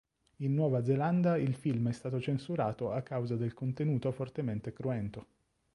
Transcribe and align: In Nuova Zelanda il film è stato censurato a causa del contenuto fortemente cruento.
In 0.37 0.55
Nuova 0.55 0.83
Zelanda 0.83 1.37
il 1.37 1.53
film 1.53 1.89
è 1.89 1.91
stato 1.91 2.19
censurato 2.19 2.91
a 2.91 3.03
causa 3.03 3.35
del 3.35 3.53
contenuto 3.53 4.11
fortemente 4.11 4.73
cruento. 4.73 5.27